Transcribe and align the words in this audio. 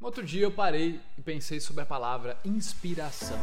Outro 0.00 0.24
dia 0.24 0.44
eu 0.44 0.52
parei 0.52 1.00
e 1.18 1.22
pensei 1.22 1.58
sobre 1.58 1.82
a 1.82 1.86
palavra 1.86 2.38
inspiração. 2.44 3.38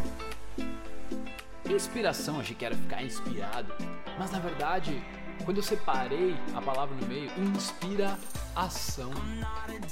Inspiração, 1.70 2.40
achei 2.40 2.56
que 2.56 2.64
era 2.64 2.74
ficar 2.74 3.04
inspirado, 3.04 3.74
mas 4.18 4.32
na 4.32 4.40
verdade, 4.40 5.04
quando 5.44 5.58
eu 5.58 5.64
separei 5.64 6.34
a 6.56 6.62
palavra 6.62 6.96
no 6.96 7.06
meio, 7.08 7.30
inspira 7.38 8.18
ação. 8.56 9.12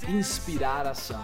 Inspirar 0.07 0.87
ação. 0.87 1.21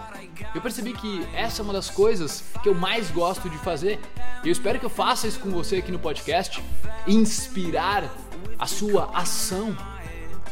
Eu 0.54 0.60
percebi 0.60 0.92
que 0.92 1.26
essa 1.34 1.62
é 1.62 1.64
uma 1.64 1.72
das 1.72 1.88
coisas 1.88 2.44
que 2.62 2.68
eu 2.68 2.74
mais 2.74 3.10
gosto 3.10 3.48
de 3.48 3.56
fazer. 3.58 3.98
E 4.44 4.48
eu 4.48 4.52
espero 4.52 4.78
que 4.78 4.84
eu 4.84 4.90
faça 4.90 5.26
isso 5.26 5.40
com 5.40 5.48
você 5.48 5.76
aqui 5.76 5.90
no 5.90 5.98
podcast. 5.98 6.62
Inspirar 7.06 8.04
a 8.58 8.66
sua 8.66 9.10
ação. 9.16 9.74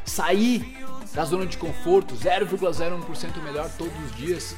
Sair 0.06 0.77
da 1.12 1.24
zona 1.24 1.46
de 1.46 1.56
conforto, 1.56 2.14
0,01% 2.14 3.42
melhor 3.42 3.70
todos 3.76 3.94
os 4.04 4.16
dias, 4.16 4.54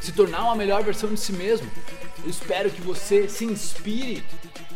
se 0.00 0.12
tornar 0.12 0.44
uma 0.44 0.56
melhor 0.56 0.82
versão 0.82 1.12
de 1.12 1.20
si 1.20 1.32
mesmo. 1.32 1.70
Eu 2.24 2.30
espero 2.30 2.70
que 2.70 2.80
você 2.80 3.28
se 3.28 3.44
inspire 3.44 4.24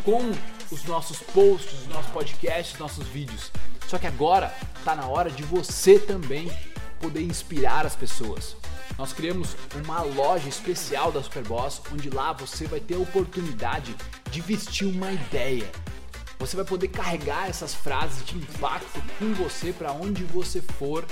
com 0.05 0.33
os 0.71 0.85
nossos 0.85 1.19
posts, 1.19 1.81
os 1.81 1.89
nossos 1.89 2.11
podcasts, 2.11 2.75
os 2.75 2.81
nossos 2.81 3.07
vídeos. 3.09 3.51
Só 3.89 3.99
que 3.99 4.07
agora 4.07 4.53
está 4.79 4.95
na 4.95 5.07
hora 5.07 5.31
de 5.31 5.43
você 5.43 5.99
também 5.99 6.51
poder 7.01 7.23
inspirar 7.23 7.87
as 7.87 7.95
pessoas. 7.95 8.57
Nós 8.99 9.13
criamos 9.13 9.57
uma 9.75 10.03
loja 10.03 10.49
especial 10.49 11.13
da 11.13 11.23
Superboss, 11.23 11.83
onde 11.93 12.09
lá 12.09 12.33
você 12.33 12.67
vai 12.67 12.81
ter 12.81 12.95
a 12.95 12.99
oportunidade 12.99 13.95
de 14.31 14.41
vestir 14.41 14.87
uma 14.87 15.13
ideia 15.13 15.71
você 16.39 16.57
vai 16.57 16.65
poder 16.65 16.89
carregar 16.89 17.49
essas 17.49 17.75
frases 17.75 18.25
de 18.25 18.37
impacto 18.37 19.03
com 19.19 19.33
você 19.35 19.73
para 19.73 19.93
onde 19.93 20.25
você 20.25 20.61
for, 20.61 21.05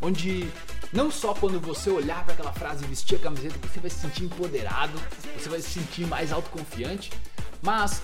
onde 0.00 0.48
não 0.92 1.10
só 1.10 1.34
quando 1.34 1.60
você 1.60 1.90
olhar 1.90 2.24
para 2.24 2.34
aquela 2.34 2.52
frase 2.52 2.84
e 2.84 2.88
vestir 2.88 3.16
a 3.16 3.18
camiseta 3.18 3.58
você 3.62 3.80
vai 3.80 3.90
se 3.90 4.00
sentir 4.00 4.24
empoderado, 4.24 4.98
você 5.36 5.48
vai 5.48 5.60
se 5.60 5.70
sentir 5.70 6.06
mais 6.06 6.32
autoconfiante, 6.32 7.12
mas 7.60 8.02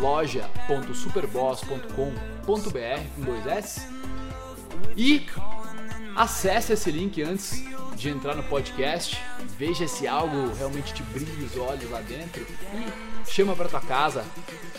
loja.superboss.com.br 0.00 2.46
com 2.46 3.22
dois 3.22 3.46
S. 3.46 3.86
E 4.96 5.26
acesse 6.16 6.72
esse 6.72 6.90
link 6.90 7.22
antes 7.22 7.75
de 7.96 8.10
entrar 8.10 8.34
no 8.34 8.42
podcast, 8.42 9.18
veja 9.58 9.88
se 9.88 10.06
algo 10.06 10.52
realmente 10.54 10.92
te 10.92 11.02
brilha 11.02 11.44
os 11.44 11.56
olhos 11.56 11.90
lá 11.90 12.00
dentro 12.02 12.46
e 12.74 13.30
chama 13.30 13.56
pra 13.56 13.68
tua 13.68 13.80
casa 13.80 14.22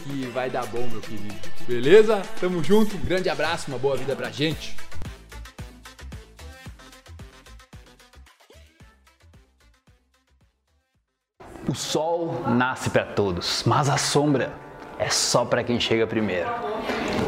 que 0.03 0.27
vai 0.27 0.49
dar 0.49 0.65
bom, 0.67 0.87
meu 0.87 1.01
querido. 1.01 1.35
Beleza? 1.67 2.21
Tamo 2.39 2.63
junto, 2.63 2.95
um 2.95 2.99
grande 2.99 3.27
abraço, 3.27 3.69
uma 3.69 3.79
boa 3.79 3.97
vida 3.97 4.15
pra 4.15 4.29
gente. 4.29 4.77
O 11.67 11.73
sol 11.75 12.43
nasce 12.47 12.89
para 12.89 13.03
todos, 13.03 13.63
mas 13.65 13.89
a 13.89 13.97
sombra 13.97 14.53
é 14.99 15.09
só 15.09 15.43
para 15.43 15.63
quem 15.63 15.79
chega 15.79 16.05
primeiro. 16.05 16.49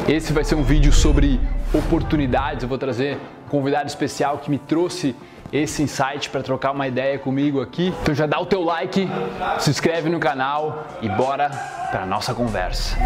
Esse 0.08 0.32
vai 0.32 0.44
ser 0.44 0.54
um 0.54 0.62
vídeo 0.62 0.92
sobre 0.92 1.38
oportunidades. 1.74 2.62
Eu 2.62 2.68
vou 2.68 2.78
trazer 2.78 3.18
um 3.46 3.48
convidado 3.48 3.86
especial 3.86 4.38
que 4.38 4.50
me 4.50 4.58
trouxe 4.58 5.14
esse 5.52 5.82
insight 5.82 6.30
para 6.30 6.42
trocar 6.42 6.70
uma 6.70 6.86
ideia 6.86 7.18
comigo 7.18 7.60
aqui. 7.60 7.92
Então 8.02 8.14
já 8.14 8.26
dá 8.26 8.38
o 8.38 8.46
teu 8.46 8.62
like, 8.62 9.08
se 9.58 9.70
inscreve 9.70 10.08
no 10.08 10.20
canal 10.20 10.86
e 11.02 11.08
bora 11.08 11.50
para 11.90 12.06
nossa 12.06 12.32
conversa. 12.34 12.96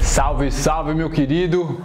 Salve, 0.00 0.50
salve 0.50 0.94
meu 0.94 1.10
querido. 1.10 1.82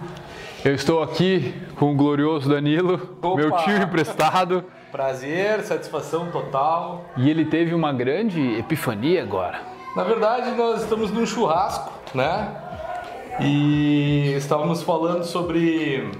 Eu 0.64 0.74
estou 0.74 1.02
aqui 1.02 1.54
com 1.76 1.92
o 1.92 1.94
glorioso 1.94 2.48
Danilo, 2.48 3.16
Opa. 3.22 3.36
meu 3.36 3.52
tio 3.58 3.76
emprestado. 3.76 4.64
Prazer, 4.90 5.60
satisfação 5.62 6.30
total. 6.30 7.04
E 7.16 7.28
ele 7.28 7.44
teve 7.44 7.74
uma 7.74 7.92
grande 7.92 8.40
epifania 8.58 9.22
agora. 9.22 9.60
Na 9.94 10.02
verdade, 10.02 10.50
nós 10.52 10.82
estamos 10.82 11.10
num 11.10 11.26
churrasco, 11.26 11.92
né? 12.14 12.48
E 13.40 14.32
estávamos 14.36 14.82
falando 14.82 15.24
sobre 15.24 16.10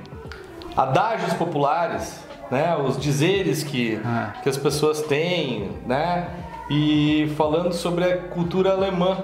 adágios 0.77 1.33
populares, 1.35 2.26
né? 2.51 2.77
Os 2.77 2.99
dizeres 2.99 3.63
que, 3.63 3.99
Ah. 4.05 4.33
que 4.43 4.49
as 4.49 4.57
pessoas 4.57 5.03
têm, 5.03 5.71
né? 5.87 6.29
E 6.71 7.33
falando 7.37 7.73
sobre 7.73 8.05
a 8.05 8.17
cultura 8.19 8.73
alemã. 8.73 9.19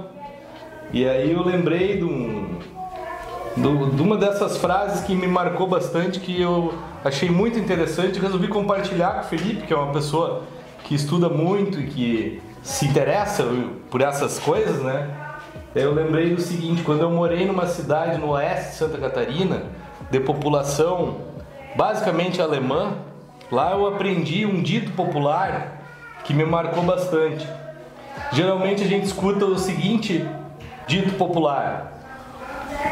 E 0.92 1.08
aí 1.08 1.32
eu 1.32 1.42
lembrei 1.42 1.96
de, 1.98 2.04
um, 2.04 2.58
do- 3.56 3.90
de 3.90 4.02
uma 4.02 4.16
dessas 4.16 4.56
frases 4.58 5.02
que 5.04 5.14
me 5.14 5.26
marcou 5.26 5.66
bastante, 5.66 6.20
que 6.20 6.40
eu 6.40 6.72
achei 7.04 7.30
muito 7.30 7.58
interessante 7.58 8.18
e 8.18 8.20
resolvi 8.20 8.48
compartilhar 8.48 9.14
com 9.14 9.20
o 9.20 9.24
Felipe, 9.24 9.66
que 9.66 9.72
é 9.72 9.76
uma 9.76 9.92
pessoa 9.92 10.42
que 10.84 10.94
estuda 10.94 11.28
muito 11.28 11.80
e 11.80 11.86
que 11.86 12.42
se 12.62 12.86
interessa 12.86 13.44
por 13.90 14.00
essas 14.00 14.38
coisas, 14.38 14.80
né? 14.82 15.10
Eu 15.74 15.94
lembrei 15.94 16.34
do 16.34 16.40
seguinte, 16.40 16.82
quando 16.82 17.00
eu 17.00 17.10
morei 17.10 17.46
numa 17.46 17.66
cidade 17.66 18.18
no 18.18 18.30
oeste 18.30 18.70
de 18.72 18.76
Santa 18.76 18.98
Catarina, 18.98 19.62
de 20.10 20.20
população 20.20 21.16
basicamente 21.74 22.40
alemã, 22.42 22.92
lá 23.52 23.72
eu 23.72 23.86
aprendi 23.86 24.46
um 24.46 24.62
dito 24.62 24.90
popular 24.92 25.80
que 26.24 26.32
me 26.32 26.44
marcou 26.44 26.82
bastante. 26.82 27.46
Geralmente 28.32 28.82
a 28.82 28.86
gente 28.86 29.04
escuta 29.04 29.44
o 29.44 29.58
seguinte 29.58 30.26
dito 30.86 31.12
popular: 31.14 31.92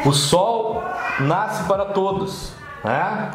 o 0.05 0.13
sol 0.13 0.83
nasce 1.19 1.63
para 1.63 1.85
todos, 1.85 2.53
né? 2.83 3.31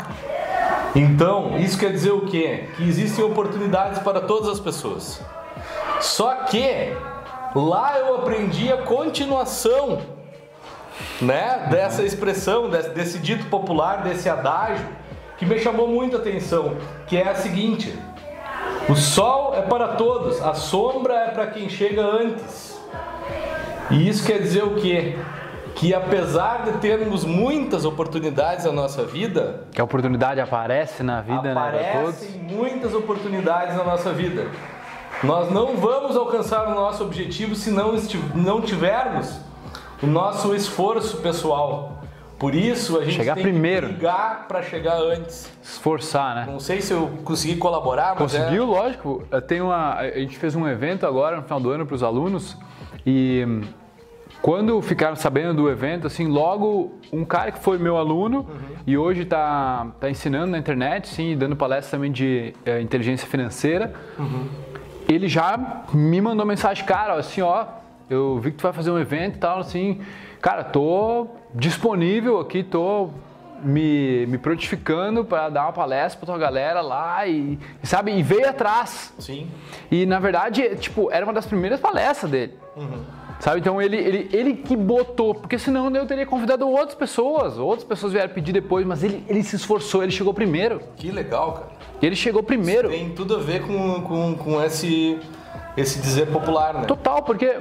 Então, 0.94 1.58
isso 1.58 1.78
quer 1.78 1.92
dizer 1.92 2.12
o 2.12 2.22
quê? 2.22 2.68
Que 2.76 2.84
existem 2.88 3.22
oportunidades 3.22 3.98
para 3.98 4.20
todas 4.20 4.48
as 4.48 4.60
pessoas. 4.60 5.20
Só 6.00 6.34
que 6.44 6.96
lá 7.54 7.98
eu 7.98 8.14
aprendi 8.14 8.72
a 8.72 8.78
continuação, 8.78 10.00
né, 11.20 11.66
dessa 11.70 12.02
expressão, 12.02 12.70
desse, 12.70 12.90
desse 12.90 13.18
dito 13.18 13.46
popular, 13.46 14.02
desse 14.02 14.28
adágio, 14.28 14.86
que 15.38 15.44
me 15.46 15.58
chamou 15.58 15.88
muito 15.88 16.16
a 16.16 16.20
atenção, 16.20 16.76
que 17.06 17.16
é 17.16 17.28
a 17.28 17.34
seguinte: 17.34 17.96
o 18.88 18.94
sol 18.94 19.54
é 19.54 19.62
para 19.62 19.88
todos, 19.88 20.40
a 20.42 20.54
sombra 20.54 21.14
é 21.14 21.30
para 21.30 21.46
quem 21.48 21.68
chega 21.68 22.02
antes. 22.02 22.76
E 23.90 24.08
isso 24.08 24.24
quer 24.26 24.40
dizer 24.40 24.64
o 24.64 24.74
quê? 24.76 25.16
Que 25.76 25.94
apesar 25.94 26.64
de 26.64 26.72
termos 26.78 27.24
muitas 27.24 27.84
oportunidades 27.84 28.64
na 28.64 28.72
nossa 28.72 29.04
vida, 29.04 29.64
Que 29.72 29.80
a 29.80 29.84
oportunidade 29.84 30.40
aparece 30.40 31.02
na 31.02 31.20
vida, 31.20 31.42
né, 31.42 31.54
para 31.54 31.78
todos. 32.00 32.16
aparecem 32.16 32.40
muitas 32.40 32.94
oportunidades 32.94 33.76
na 33.76 33.84
nossa 33.84 34.12
vida. 34.12 34.46
Nós 35.22 35.50
não 35.50 35.76
vamos 35.76 36.16
alcançar 36.16 36.66
o 36.68 36.74
nosso 36.74 37.04
objetivo 37.04 37.54
se 37.54 37.70
não, 37.70 37.94
não 38.34 38.60
tivermos 38.60 39.38
o 40.02 40.06
nosso 40.06 40.54
esforço 40.54 41.18
pessoal. 41.18 41.95
Por 42.38 42.54
isso 42.54 42.98
a 42.98 43.04
gente 43.04 43.14
Chegar 43.16 43.34
tem 43.34 43.44
primeiro. 43.44 43.86
que 43.86 43.92
brigar 43.94 44.46
para 44.46 44.62
chegar 44.62 44.98
antes. 44.98 45.50
Esforçar, 45.62 46.34
né? 46.34 46.46
Não 46.46 46.60
sei 46.60 46.82
se 46.82 46.92
eu 46.92 47.08
consegui 47.24 47.56
colaborar, 47.56 48.14
mas 48.18 48.34
é- 48.34 48.38
Conseguiu, 48.40 48.66
lógico. 48.66 49.24
Tem 49.48 49.60
uma, 49.60 49.94
a 49.94 50.10
gente 50.18 50.36
fez 50.36 50.54
um 50.54 50.68
evento 50.68 51.06
agora 51.06 51.36
no 51.36 51.42
final 51.42 51.60
do 51.60 51.70
ano 51.70 51.86
para 51.86 51.94
os 51.94 52.02
alunos 52.02 52.56
e 53.06 53.42
hum, 53.48 53.62
quando 54.42 54.80
ficaram 54.82 55.16
sabendo 55.16 55.54
do 55.54 55.70
evento, 55.70 56.06
assim, 56.06 56.26
logo 56.26 56.92
um 57.10 57.24
cara 57.24 57.50
que 57.50 57.58
foi 57.58 57.78
meu 57.78 57.96
aluno 57.96 58.46
e 58.86 58.96
hoje 58.98 59.22
está 59.22 59.86
tá 59.98 60.10
ensinando 60.10 60.48
na 60.52 60.58
internet, 60.58 61.08
sim, 61.08 61.36
dando 61.36 61.56
palestra 61.56 61.96
também 61.96 62.12
de 62.12 62.54
eh, 62.66 62.80
inteligência 62.82 63.26
financeira, 63.26 63.94
ele 65.08 65.26
já 65.26 65.82
me 65.92 66.20
mandou 66.20 66.44
mensagem, 66.44 66.84
cara, 66.84 67.14
assim, 67.14 67.40
ó, 67.40 67.64
eu 68.10 68.38
vi 68.38 68.50
que 68.50 68.58
tu 68.58 68.62
vai 68.62 68.72
fazer 68.74 68.90
um 68.90 68.98
evento 68.98 69.36
e 69.36 69.38
tal, 69.40 69.58
assim, 69.58 70.00
cara, 70.40 70.64
tô 70.64 71.28
disponível 71.54 72.40
aqui, 72.40 72.62
tô 72.62 73.10
me, 73.62 74.26
me 74.26 74.38
prontificando 74.38 75.24
para 75.24 75.48
dar 75.48 75.62
uma 75.62 75.72
palestra 75.72 76.18
pra 76.18 76.26
tua 76.26 76.38
galera 76.38 76.80
lá 76.80 77.26
e, 77.26 77.58
sabe, 77.82 78.12
e 78.12 78.22
veio 78.22 78.48
atrás. 78.48 79.12
Sim. 79.18 79.48
E 79.90 80.06
na 80.06 80.18
verdade, 80.18 80.76
tipo, 80.76 81.10
era 81.10 81.24
uma 81.24 81.32
das 81.32 81.46
primeiras 81.46 81.80
palestras 81.80 82.30
dele. 82.30 82.54
Sabe? 83.38 83.60
Então 83.60 83.80
ele, 83.80 83.96
ele, 83.96 84.30
ele 84.32 84.54
que 84.54 84.74
botou, 84.74 85.34
porque 85.34 85.58
senão 85.58 85.94
eu 85.94 86.06
teria 86.06 86.24
convidado 86.24 86.68
outras 86.68 86.94
pessoas, 86.94 87.58
outras 87.58 87.84
pessoas 87.84 88.12
vieram 88.12 88.32
pedir 88.32 88.52
depois, 88.52 88.86
mas 88.86 89.02
ele, 89.02 89.24
ele 89.28 89.42
se 89.42 89.56
esforçou, 89.56 90.02
ele 90.02 90.12
chegou 90.12 90.32
primeiro. 90.32 90.80
Que 90.96 91.10
legal, 91.10 91.52
cara. 91.52 91.68
Ele 92.00 92.16
chegou 92.16 92.42
primeiro. 92.42 92.88
Tem 92.88 93.10
tudo 93.10 93.36
a 93.36 93.38
ver 93.38 93.62
com, 93.66 94.02
com, 94.02 94.34
com 94.36 94.62
esse, 94.62 95.18
esse 95.76 96.00
dizer 96.00 96.30
popular, 96.30 96.74
né? 96.74 96.84
Total, 96.84 97.22
porque 97.22 97.58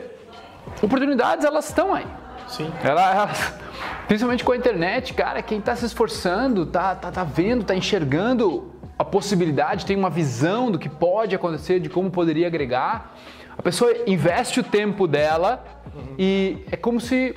oportunidades 0.82 1.46
elas 1.46 1.68
estão 1.68 1.94
aí. 1.94 2.06
Sim. 2.48 2.72
Ela, 2.84 3.16
elas, 3.16 3.54
principalmente 4.08 4.44
com 4.44 4.52
a 4.52 4.58
internet, 4.58 5.14
cara, 5.14 5.42
quem 5.42 5.60
está 5.60 5.76
se 5.76 5.86
esforçando, 5.86 6.66
tá, 6.66 6.96
tá, 6.96 7.12
tá 7.12 7.24
vendo, 7.24 7.64
tá 7.64 7.76
enxergando 7.76 8.72
a 8.98 9.04
possibilidade, 9.04 9.86
tem 9.86 9.96
uma 9.96 10.10
visão 10.10 10.72
do 10.72 10.80
que 10.80 10.88
pode 10.88 11.36
acontecer, 11.36 11.80
de 11.80 11.90
como 11.90 12.10
poderia 12.10 12.48
agregar. 12.48 13.14
A 13.58 13.62
pessoa 13.62 13.94
investe 14.08 14.60
o 14.60 14.64
tempo 14.64 15.08
dela 15.08 15.64
uhum. 15.94 16.16
e 16.18 16.66
é 16.72 16.78
como 16.78 17.00
se 17.00 17.36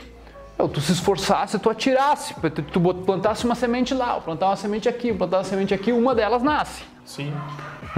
tu 0.72 0.80
se 0.80 0.92
esforçasse, 0.92 1.58
tu 1.58 1.70
atirasse, 1.70 2.34
tu 2.72 2.80
plantasse 2.80 3.44
uma 3.44 3.54
semente 3.54 3.94
lá, 3.94 4.20
plantar 4.20 4.46
uma 4.46 4.56
semente 4.56 4.88
aqui, 4.88 5.12
plantar 5.12 5.38
uma 5.38 5.44
semente 5.44 5.72
aqui, 5.72 5.92
uma 5.92 6.14
delas 6.14 6.42
nasce. 6.42 6.82
Sim. 7.04 7.32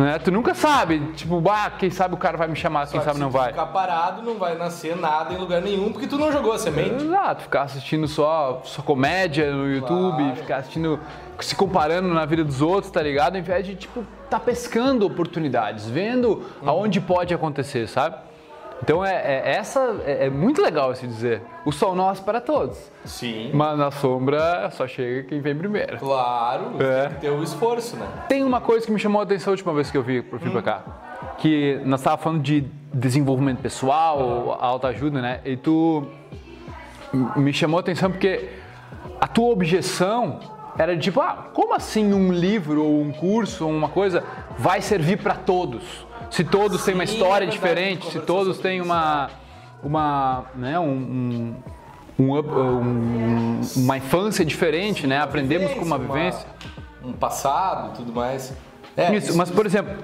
Né? 0.01 0.19
Tu 0.19 0.31
nunca 0.31 0.55
sabe, 0.55 0.99
tipo, 1.15 1.43
ah, 1.51 1.71
quem 1.71 1.91
sabe 1.91 2.15
o 2.15 2.17
cara 2.17 2.37
vai 2.37 2.49
me 2.49 2.57
chamar, 2.57 2.87
Só 2.87 2.93
quem 2.93 3.03
sabe 3.03 3.19
não 3.19 3.31
vai. 3.31 3.51
ficar 3.51 3.67
parado, 3.67 4.23
não 4.23 4.39
vai 4.39 4.57
nascer 4.57 4.97
nada 4.97 5.35
em 5.35 5.37
lugar 5.37 5.61
nenhum, 5.61 5.93
porque 5.93 6.07
tu 6.07 6.17
não 6.17 6.33
jogou 6.33 6.53
a 6.53 6.59
semente. 6.59 7.05
Exato, 7.05 7.43
ficar 7.43 7.63
assistindo 7.63 8.09
só, 8.09 8.63
só 8.65 8.81
comédia 8.83 9.53
no 9.53 9.71
YouTube, 9.71 10.17
claro. 10.17 10.37
ficar 10.37 10.57
assistindo, 10.57 10.99
se 11.39 11.55
comparando 11.55 12.09
na 12.09 12.25
vida 12.25 12.43
dos 12.43 12.63
outros, 12.63 12.91
tá 12.91 13.03
ligado? 13.03 13.35
Ao 13.35 13.41
invés 13.41 13.67
de, 13.67 13.75
tipo, 13.75 14.05
tá 14.31 14.41
pescando 14.41 15.05
oportunidades, 15.05 15.87
vendo 15.87 16.43
uhum. 16.63 16.69
aonde 16.69 17.01
pode 17.01 17.35
acontecer, 17.35 17.87
sabe? 17.87 18.30
Então 18.83 19.05
é, 19.05 19.15
é 19.15 19.57
essa 19.57 20.01
é, 20.05 20.27
é, 20.27 20.31
muito 20.31 20.63
legal 20.63 20.95
se 20.95 21.07
dizer. 21.07 21.43
O 21.65 21.73
sol 21.73 21.95
nasce 21.95 22.23
para 22.23 22.41
todos. 22.41 22.79
Sim. 23.05 23.51
Mas 23.53 23.79
na 23.79 23.91
sombra 23.91 24.71
só 24.73 24.87
chega 24.87 25.29
quem 25.29 25.41
vem 25.41 25.55
primeiro. 25.55 25.99
Claro, 25.99 26.83
é. 26.83 27.07
tem 27.07 27.15
que 27.15 27.21
ter 27.21 27.31
o 27.31 27.43
esforço, 27.43 27.97
né? 27.97 28.07
Tem 28.29 28.43
uma 28.43 28.61
coisa 28.61 28.87
que 28.87 28.93
me 28.93 28.99
chamou 28.99 29.21
a 29.21 29.25
atenção 29.25 29.53
a 29.53 29.55
última 29.55 29.73
vez 29.73 29.91
que 29.91 29.97
eu 29.97 30.03
vi 30.03 30.23
por 30.23 30.41
fim 30.41 30.49
hum. 30.49 30.53
pra 30.53 30.63
cá. 30.63 30.83
Que 31.39 31.81
nós 31.85 32.01
estávamos 32.01 32.25
falando 32.25 32.43
de 32.43 32.65
desenvolvimento 32.93 33.61
pessoal, 33.61 34.59
ah. 34.61 34.67
alta 34.67 34.89
ajuda, 34.89 35.21
né? 35.21 35.41
E 35.45 35.57
tu 35.57 36.07
me 37.37 37.53
chamou 37.53 37.79
a 37.79 37.81
atenção 37.81 38.11
porque 38.11 38.49
a 39.21 39.27
tua 39.27 39.53
objeção 39.53 40.41
era 40.79 40.97
de 40.97 41.03
tipo, 41.03 41.21
ah, 41.21 41.49
como 41.53 41.75
assim 41.75 42.13
um 42.13 42.33
livro 42.33 42.83
ou 42.85 43.01
um 43.01 43.13
curso 43.13 43.67
ou 43.67 43.71
uma 43.71 43.89
coisa 43.89 44.25
vai 44.59 44.81
servir 44.81 45.19
para 45.19 45.35
todos? 45.35 46.07
Se 46.31 46.45
todos 46.45 46.81
Sim, 46.81 46.87
têm 46.87 46.95
uma 46.95 47.05
história 47.05 47.45
é 47.45 47.49
diferente, 47.49 48.11
se 48.11 48.21
todos 48.21 48.59
têm 48.59 48.81
uma, 48.81 49.31
uma, 49.83 50.45
né, 50.55 50.79
um, 50.79 51.55
um, 52.19 52.33
um, 52.33 53.61
uma 53.77 53.97
infância 53.97 54.45
diferente, 54.45 55.07
né? 55.07 55.21
Aprendemos 55.21 55.73
com 55.75 55.85
uma 55.85 55.99
vivência. 55.99 56.47
um 57.05 57.13
passado 57.13 57.93
e 57.93 57.97
tudo 57.97 58.13
mais. 58.13 58.55
É, 58.97 59.15
isso, 59.15 59.31
isso, 59.31 59.39
mas 59.39 59.51
por 59.51 59.67
exemplo, 59.67 59.97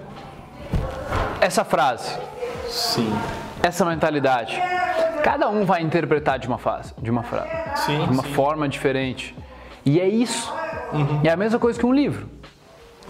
essa 1.40 1.64
frase. 1.64 2.18
Sim. 2.68 3.12
Essa 3.62 3.84
mentalidade. 3.84 4.60
Cada 5.22 5.48
um 5.48 5.64
vai 5.64 5.82
interpretar 5.82 6.38
de 6.38 6.46
uma 6.46 6.58
fase, 6.58 6.94
de 6.98 7.10
uma 7.10 7.22
frase, 7.22 7.50
sim, 7.84 8.04
de 8.04 8.10
uma 8.10 8.22
sim. 8.22 8.32
forma 8.32 8.68
diferente. 8.68 9.36
E 9.84 10.00
é 10.00 10.08
isso. 10.08 10.52
Uhum. 10.92 11.20
É 11.24 11.30
a 11.30 11.36
mesma 11.36 11.58
coisa 11.58 11.78
que 11.78 11.86
um 11.86 11.92
livro. 11.92 12.28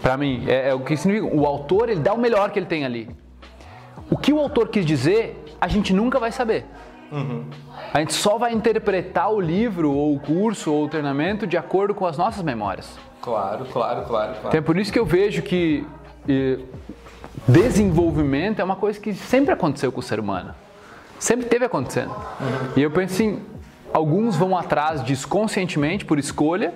Para 0.02 0.16
mim, 0.16 0.44
é, 0.46 0.70
é, 0.70 0.74
o 0.74 0.80
que 0.80 0.96
significa. 0.96 1.34
O 1.34 1.46
autor 1.46 1.88
ele 1.88 2.00
dá 2.00 2.12
o 2.12 2.18
melhor 2.18 2.50
que 2.50 2.58
ele 2.58 2.66
tem 2.66 2.84
ali. 2.84 3.08
O 4.10 4.16
que 4.16 4.32
o 4.32 4.38
autor 4.38 4.68
quis 4.68 4.84
dizer, 4.84 5.42
a 5.60 5.68
gente 5.68 5.92
nunca 5.92 6.18
vai 6.18 6.30
saber. 6.30 6.64
Uhum. 7.10 7.44
A 7.92 8.00
gente 8.00 8.12
só 8.12 8.36
vai 8.38 8.52
interpretar 8.52 9.32
o 9.32 9.40
livro, 9.40 9.92
ou 9.92 10.14
o 10.14 10.20
curso, 10.20 10.72
ou 10.72 10.84
o 10.84 10.88
treinamento 10.88 11.46
de 11.46 11.56
acordo 11.56 11.94
com 11.94 12.06
as 12.06 12.16
nossas 12.16 12.42
memórias. 12.42 12.98
Claro, 13.20 13.64
claro, 13.66 14.04
claro. 14.04 14.06
claro. 14.06 14.38
Então 14.48 14.58
é 14.58 14.60
por 14.60 14.76
isso 14.76 14.92
que 14.92 14.98
eu 14.98 15.06
vejo 15.06 15.42
que 15.42 15.84
e, 16.28 16.58
desenvolvimento 17.46 18.60
é 18.60 18.64
uma 18.64 18.76
coisa 18.76 18.98
que 18.98 19.14
sempre 19.14 19.52
aconteceu 19.52 19.92
com 19.92 20.00
o 20.00 20.02
ser 20.02 20.18
humano. 20.18 20.54
Sempre 21.18 21.46
teve 21.46 21.64
acontecendo. 21.64 22.10
Uhum. 22.10 22.72
E 22.76 22.82
eu 22.82 22.90
penso 22.90 23.14
assim, 23.14 23.42
alguns 23.92 24.36
vão 24.36 24.56
atrás 24.56 25.02
disso 25.02 25.26
conscientemente, 25.26 26.04
por 26.04 26.18
escolha, 26.18 26.74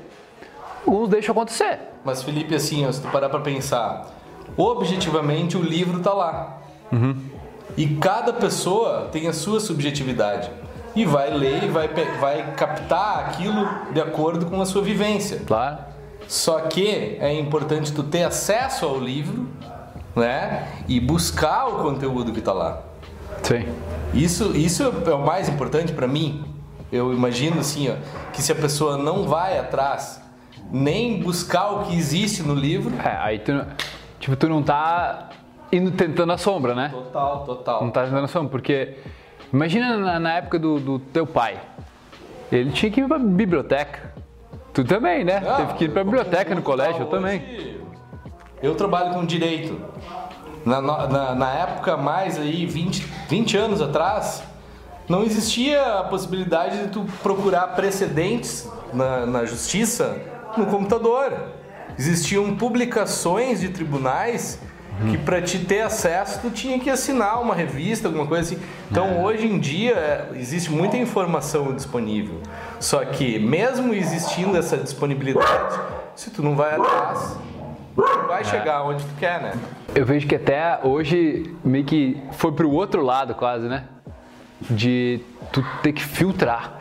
alguns 0.86 1.08
deixam 1.08 1.32
acontecer. 1.32 1.78
Mas 2.04 2.22
Felipe, 2.22 2.54
assim, 2.54 2.90
se 2.92 3.00
tu 3.00 3.08
parar 3.08 3.28
para 3.28 3.40
pensar, 3.40 4.06
objetivamente 4.56 5.56
o 5.56 5.62
livro 5.62 6.00
tá 6.00 6.12
lá. 6.12 6.58
Uhum. 6.92 7.16
E 7.76 7.86
cada 7.96 8.32
pessoa 8.32 9.08
tem 9.12 9.28
a 9.28 9.32
sua 9.32 9.60
subjetividade. 9.60 10.50
E 10.94 11.04
vai 11.04 11.30
ler 11.30 11.64
e 11.64 11.68
vai, 11.68 11.88
vai 12.18 12.52
captar 12.54 13.26
aquilo 13.26 13.68
de 13.92 14.00
acordo 14.00 14.46
com 14.46 14.60
a 14.60 14.66
sua 14.66 14.82
vivência. 14.82 15.40
Claro. 15.46 15.78
Só 16.26 16.60
que 16.60 17.16
é 17.20 17.32
importante 17.38 17.92
tu 17.92 18.02
ter 18.02 18.24
acesso 18.24 18.86
ao 18.86 18.98
livro, 18.98 19.48
né? 20.16 20.68
E 20.88 20.98
buscar 20.98 21.68
o 21.68 21.82
conteúdo 21.82 22.32
que 22.32 22.40
está 22.40 22.52
lá. 22.52 22.82
Sim. 23.42 23.66
Isso, 24.12 24.56
isso 24.56 24.82
é 24.82 25.14
o 25.14 25.24
mais 25.24 25.48
importante 25.48 25.92
para 25.92 26.06
mim. 26.06 26.44
Eu 26.90 27.12
imagino 27.12 27.60
assim, 27.60 27.88
ó, 27.88 27.94
que 28.32 28.42
se 28.42 28.50
a 28.50 28.54
pessoa 28.56 28.96
não 28.96 29.28
vai 29.28 29.58
atrás 29.58 30.20
nem 30.70 31.20
buscar 31.20 31.70
o 31.70 31.84
que 31.84 31.96
existe 31.96 32.42
no 32.42 32.54
livro. 32.54 32.94
É, 32.96 33.16
aí 33.20 33.38
tu, 33.38 33.52
tipo, 34.18 34.36
tu 34.36 34.48
não 34.48 34.62
tá 34.62 35.30
indo 35.72 35.90
tentando 35.92 36.32
a 36.32 36.38
sombra, 36.38 36.74
né? 36.74 36.90
Total, 36.92 37.44
total. 37.44 37.84
Não 37.84 37.90
tá 37.90 38.04
tentando 38.04 38.24
a 38.24 38.28
sombra, 38.28 38.50
porque 38.50 38.96
imagina 39.52 39.96
na, 39.96 40.20
na 40.20 40.32
época 40.34 40.58
do, 40.58 40.78
do, 40.78 40.98
teu 40.98 41.26
pai, 41.26 41.60
ele 42.50 42.70
tinha 42.70 42.90
que 42.90 43.00
ir 43.00 43.08
pra 43.08 43.18
biblioteca. 43.18 44.14
Tu 44.72 44.84
também, 44.84 45.24
né? 45.24 45.42
Ah, 45.46 45.56
Teve 45.56 45.74
que 45.74 45.84
ir 45.84 45.92
pra 45.92 46.04
biblioteca 46.04 46.54
no 46.54 46.62
colégio, 46.62 47.02
eu 47.02 47.06
também. 47.06 47.80
Eu 48.62 48.74
trabalho 48.74 49.14
com 49.14 49.24
direito. 49.24 49.80
Na, 50.64 50.80
na, 50.80 51.34
na, 51.34 51.52
época, 51.54 51.96
mais 51.96 52.38
aí, 52.38 52.66
20, 52.66 53.00
20 53.28 53.56
anos 53.56 53.80
atrás, 53.80 54.42
não 55.08 55.24
existia 55.24 55.98
a 55.98 56.04
possibilidade 56.04 56.82
de 56.82 56.88
tu 56.88 57.06
procurar 57.22 57.68
precedentes 57.68 58.70
na, 58.92 59.24
na 59.24 59.44
justiça 59.46 60.20
no 60.58 60.66
computador. 60.66 61.32
Existiam 61.98 62.56
publicações 62.56 63.60
de 63.60 63.68
tribunais 63.68 64.58
que 65.08 65.16
para 65.16 65.40
te 65.40 65.58
ter 65.60 65.80
acesso 65.80 66.40
tu 66.40 66.50
tinha 66.50 66.78
que 66.78 66.90
assinar 66.90 67.40
uma 67.40 67.54
revista, 67.54 68.08
alguma 68.08 68.26
coisa 68.26 68.54
assim. 68.54 68.62
Então 68.90 69.06
é. 69.06 69.22
hoje 69.22 69.46
em 69.46 69.58
dia 69.58 69.92
é, 69.92 70.28
existe 70.34 70.70
muita 70.70 70.96
informação 70.96 71.74
disponível. 71.74 72.40
Só 72.78 73.04
que 73.04 73.38
mesmo 73.38 73.94
existindo 73.94 74.56
essa 74.56 74.76
disponibilidade, 74.76 75.78
se 76.14 76.30
tu 76.30 76.42
não 76.42 76.54
vai 76.54 76.74
atrás, 76.74 77.38
tu 77.96 78.26
vai 78.28 78.42
é. 78.42 78.44
chegar 78.44 78.82
onde 78.82 79.02
tu 79.04 79.14
quer, 79.18 79.40
né? 79.40 79.52
Eu 79.94 80.04
vejo 80.04 80.26
que 80.26 80.34
até 80.34 80.78
hoje 80.82 81.54
meio 81.64 81.84
que 81.84 82.20
foi 82.32 82.52
pro 82.52 82.70
outro 82.70 83.02
lado 83.02 83.34
quase, 83.34 83.68
né? 83.68 83.84
De 84.68 85.20
tu 85.50 85.64
ter 85.82 85.92
que 85.92 86.02
filtrar 86.02 86.79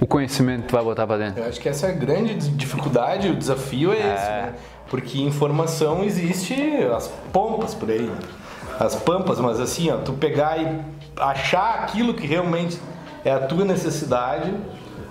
o 0.00 0.06
conhecimento 0.06 0.62
que 0.62 0.68
tu 0.68 0.74
vai 0.74 0.84
botar 0.84 1.06
para 1.06 1.18
dentro. 1.18 1.42
Eu 1.42 1.48
acho 1.48 1.60
que 1.60 1.68
essa 1.68 1.86
é 1.86 1.90
a 1.90 1.92
grande 1.92 2.34
dificuldade, 2.34 3.28
o 3.28 3.36
desafio 3.36 3.92
é, 3.92 3.96
é. 3.96 4.14
esse, 4.14 4.30
né? 4.30 4.54
Porque 4.88 5.20
informação 5.20 6.02
existe 6.02 6.54
as 6.96 7.06
pompas 7.32 7.74
por 7.74 7.90
aí, 7.90 8.10
as 8.78 8.96
pampas, 8.96 9.38
mas 9.38 9.60
assim, 9.60 9.90
ó, 9.90 9.98
tu 9.98 10.14
pegar 10.14 10.58
e 10.58 10.80
achar 11.16 11.80
aquilo 11.80 12.14
que 12.14 12.26
realmente 12.26 12.80
é 13.24 13.30
a 13.30 13.38
tua 13.38 13.64
necessidade, 13.64 14.52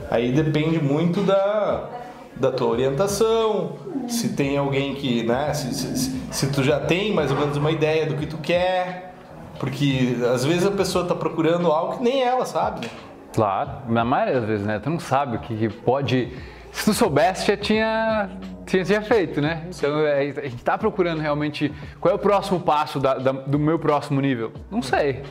aí 0.10 0.32
depende 0.32 0.82
muito 0.82 1.22
da, 1.22 1.88
da 2.36 2.52
tua 2.52 2.68
orientação, 2.68 3.74
se 4.08 4.30
tem 4.30 4.58
alguém 4.58 4.96
que, 4.96 5.24
né, 5.24 5.54
se, 5.54 5.74
se, 5.74 6.22
se 6.30 6.48
tu 6.48 6.64
já 6.64 6.80
tem 6.80 7.14
mais 7.14 7.32
ou 7.32 7.38
menos 7.38 7.56
uma 7.56 7.72
ideia 7.72 8.06
do 8.06 8.16
que 8.16 8.26
tu 8.26 8.38
quer, 8.38 9.14
porque 9.60 10.18
às 10.34 10.44
vezes 10.44 10.66
a 10.66 10.72
pessoa 10.72 11.04
está 11.04 11.16
procurando 11.16 11.72
algo 11.72 11.98
que 11.98 12.04
nem 12.04 12.22
ela 12.24 12.46
sabe, 12.46 12.88
né? 12.88 12.92
Claro, 13.40 13.72
na 13.88 14.04
maioria 14.04 14.42
das 14.42 14.44
vezes, 14.44 14.66
né? 14.66 14.80
Tu 14.80 14.90
não 14.90 15.00
sabe 15.00 15.38
o 15.38 15.40
que 15.40 15.70
pode. 15.70 16.28
Se 16.74 16.84
tu 16.84 16.94
soubesse, 16.94 17.48
já 17.48 17.56
tinha, 17.56 18.30
tinha, 18.66 18.84
tinha 18.84 19.02
feito, 19.02 19.40
né? 19.40 19.66
Então 19.70 19.98
é, 20.02 20.24
a 20.24 20.50
gente 20.50 20.62
tá 20.62 20.78
procurando 20.78 21.22
realmente 21.22 21.74
qual 22.02 22.12
é 22.12 22.16
o 22.16 22.20
próximo 22.20 22.60
passo 22.60 23.00
da, 23.00 23.14
da, 23.14 23.32
do 23.32 23.58
meu 23.58 23.80
próximo 23.80 24.20
nível. 24.20 24.52
Não 24.70 24.82
sei. 24.82 25.24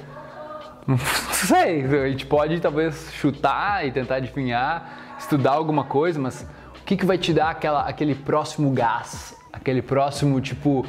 Não 0.86 0.96
sei. 1.30 1.84
A 1.84 2.08
gente 2.08 2.24
pode 2.24 2.58
talvez 2.60 3.12
chutar 3.12 3.86
e 3.86 3.92
tentar 3.92 4.14
adivinhar, 4.14 4.90
estudar 5.18 5.50
alguma 5.50 5.84
coisa, 5.84 6.18
mas 6.18 6.48
o 6.80 6.84
que, 6.86 6.96
que 6.96 7.04
vai 7.04 7.18
te 7.18 7.34
dar 7.34 7.50
aquela, 7.50 7.82
aquele 7.82 8.14
próximo 8.14 8.70
gás? 8.70 9.36
Aquele 9.52 9.82
próximo, 9.82 10.40
tipo, 10.40 10.86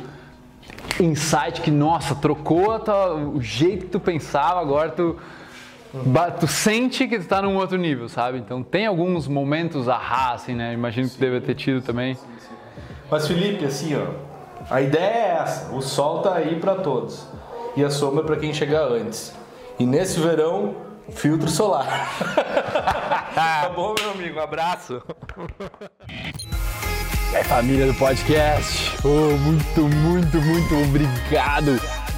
insight 1.02 1.60
que, 1.60 1.70
nossa, 1.70 2.16
trocou 2.16 2.82
o 3.36 3.42
jeito 3.42 3.88
que 3.88 3.92
tu 3.92 4.00
pensava, 4.00 4.62
agora 4.62 4.90
tu 4.92 5.18
tu 6.40 6.48
sente 6.48 7.08
que 7.08 7.20
tu 7.20 7.26
tá 7.26 7.42
num 7.42 7.56
outro 7.56 7.78
nível, 7.78 8.08
sabe? 8.10 8.38
Então 8.38 8.64
tem 8.64 8.86
alguns 8.86 9.28
momentos 9.28 9.90
ahá, 9.90 10.34
assim, 10.34 10.54
né? 10.54 10.74
Imagino 10.74 11.08
que 11.08 11.14
sim, 11.14 11.20
deve 11.20 11.42
ter 11.42 11.56
tido 11.56 11.82
também. 11.82 12.16
Sim, 12.16 12.28
sim. 12.40 12.56
Mas 13.10 13.28
Felipe, 13.28 13.66
assim, 13.66 13.96
ó, 13.96 14.06
a 14.70 14.82
ideia 14.82 15.14
é 15.14 15.42
essa: 15.42 15.74
o 15.74 15.82
sol 15.82 16.22
tá 16.22 16.36
aí 16.36 16.60
para 16.60 16.76
todos 16.76 17.26
e 17.76 17.84
a 17.84 17.90
sombra 17.90 18.24
para 18.24 18.36
quem 18.36 18.54
chegar 18.54 18.84
antes. 18.84 19.34
E 19.80 19.86
nesse 19.86 20.20
verão, 20.20 20.76
Filtro 21.12 21.50
solar. 21.50 22.08
tá 23.34 23.72
bom, 23.76 23.96
meu 24.00 24.12
amigo. 24.12 24.40
Um 24.40 24.44
abraço. 24.44 25.02
É 27.34 27.44
família 27.44 27.88
do 27.88 27.94
podcast. 27.96 28.96
Oh, 29.04 29.38
muito, 29.38 29.82
muito, 29.82 30.42
muito 30.42 30.76
obrigado 30.84 31.99